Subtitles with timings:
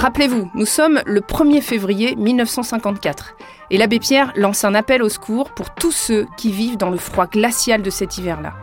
[0.00, 3.36] Rappelez-vous, nous sommes le 1er février 1954
[3.68, 6.96] et l'abbé Pierre lance un appel au secours pour tous ceux qui vivent dans le
[6.96, 8.54] froid glacial de cet hiver-là.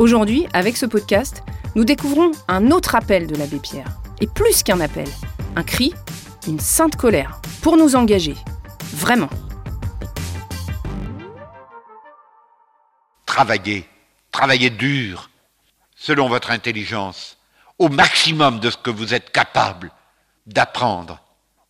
[0.00, 1.44] Aujourd'hui, avec ce podcast,
[1.76, 3.86] nous découvrons un autre appel de l'abbé Pierre.
[4.20, 5.06] Et plus qu'un appel,
[5.54, 5.94] un cri,
[6.48, 8.34] une sainte colère, pour nous engager.
[8.94, 9.30] Vraiment.
[13.26, 13.88] Travaillez,
[14.32, 15.30] travaillez dur,
[15.94, 17.38] selon votre intelligence,
[17.78, 19.92] au maximum de ce que vous êtes capable
[20.46, 21.20] d'apprendre.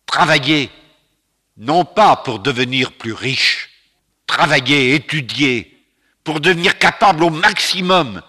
[0.05, 0.69] Travaillez,
[1.57, 3.69] non pas pour devenir plus riche,
[4.27, 5.71] travaillez, étudiez,
[6.23, 8.21] pour devenir capable au maximum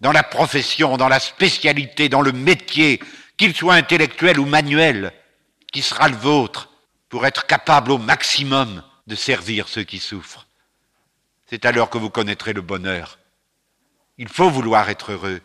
[0.00, 3.00] dans la profession, dans la spécialité, dans le métier,
[3.36, 5.12] qu'il soit intellectuel ou manuel,
[5.72, 6.68] qui sera le vôtre,
[7.08, 10.46] pour être capable au maximum de servir ceux qui souffrent.
[11.46, 13.18] C'est alors que vous connaîtrez le bonheur.
[14.18, 15.40] Il faut vouloir être heureux.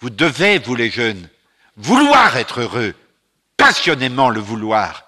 [0.00, 1.28] Vous devez, vous les jeunes,
[1.76, 2.94] vouloir être heureux,
[3.58, 5.04] passionnément le vouloir.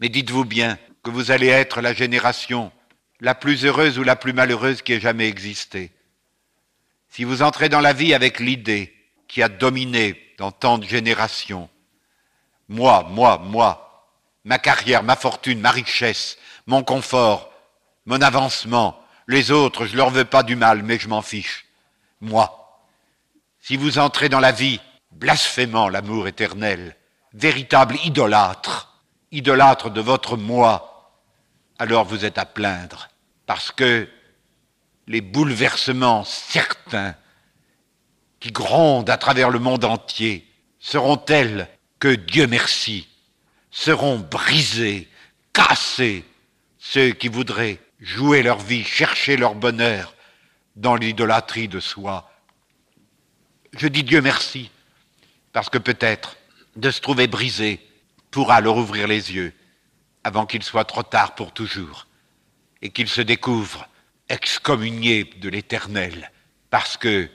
[0.00, 2.70] Mais dites-vous bien que vous allez être la génération
[3.20, 5.90] la plus heureuse ou la plus malheureuse qui ait jamais existé.
[7.08, 8.94] Si vous entrez dans la vie avec l'idée
[9.26, 11.70] qui a dominé dans tant de générations,
[12.68, 14.10] moi, moi, moi,
[14.44, 17.50] ma carrière, ma fortune, ma richesse, mon confort,
[18.04, 21.66] mon avancement, les autres, je leur veux pas du mal, mais je m'en fiche.
[22.20, 22.54] Moi.
[23.60, 24.80] Si vous entrez dans la vie
[25.12, 26.96] blasphémant l'amour éternel,
[27.32, 31.12] véritable idolâtre, idolâtre de votre moi,
[31.78, 33.08] alors vous êtes à plaindre,
[33.46, 34.08] parce que
[35.06, 37.14] les bouleversements certains
[38.40, 40.46] qui grondent à travers le monde entier
[40.78, 41.68] seront tels
[41.98, 43.08] que, Dieu merci,
[43.70, 45.08] seront brisés,
[45.52, 46.24] cassés,
[46.78, 50.14] ceux qui voudraient jouer leur vie, chercher leur bonheur
[50.76, 52.30] dans l'idolâtrie de soi.
[53.72, 54.70] Je dis Dieu merci,
[55.52, 56.36] parce que peut-être
[56.78, 57.80] de se trouver brisé
[58.30, 59.52] pourra leur ouvrir les yeux
[60.22, 62.06] avant qu'il soit trop tard pour toujours,
[62.82, 63.88] et qu'ils se découvrent
[64.28, 66.30] excommuniés de l'Éternel,
[66.70, 67.28] parce que,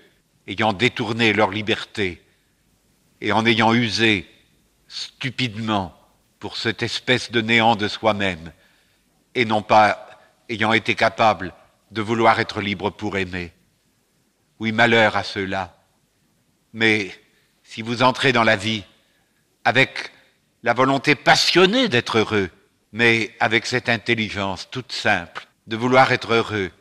[0.47, 2.21] ayant détourné leur liberté,
[3.19, 4.29] et en ayant usé
[4.87, 5.97] stupidement
[6.39, 8.53] pour cette espèce de néant de soi-même,
[9.35, 11.53] et non pas ayant été capable
[11.91, 13.51] de vouloir être libre pour aimer.
[14.59, 15.75] Oui, malheur à ceux-là.
[16.71, 17.11] Mais
[17.63, 18.83] si vous entrez dans la vie
[19.65, 20.11] avec
[20.63, 22.49] la volonté passionnée d'être heureux,
[22.91, 26.71] mais avec cette intelligence toute simple de vouloir être heureux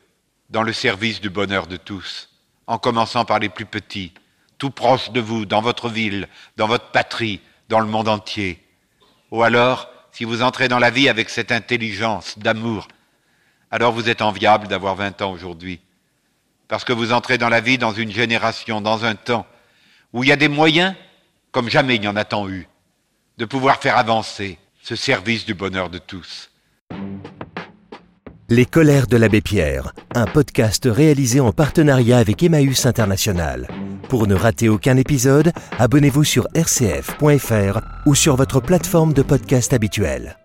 [0.51, 2.29] dans le service du bonheur de tous,
[2.67, 4.13] en commençant par les plus petits,
[4.59, 8.63] tout proche de vous, dans votre ville, dans votre patrie, dans le monde entier.
[9.31, 12.89] Ou alors, si vous entrez dans la vie avec cette intelligence d'amour,
[13.71, 15.81] alors vous êtes enviable d'avoir 20 ans aujourd'hui.
[16.69, 19.47] Parce que vous entrez dans la vie dans une génération, dans un temps,
[20.13, 20.95] où il y a des moyens,
[21.51, 22.69] comme jamais il n'y en a tant eu,
[23.39, 26.51] de pouvoir faire avancer ce service du bonheur de tous.
[28.49, 33.67] Les colères de l'abbé Pierre, un podcast réalisé en partenariat avec Emmaüs International.
[34.11, 40.37] Pour ne rater aucun épisode, abonnez-vous sur rcf.fr ou sur votre plateforme de podcast habituelle.